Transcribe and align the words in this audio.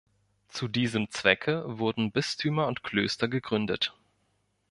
Zu 0.47 0.67
diesem 0.67 1.11
Zwecke 1.11 1.63
wurden 1.77 2.11
Bistümer 2.11 2.65
und 2.65 2.81
Klöster 2.81 3.27
gegründet. 3.27 3.93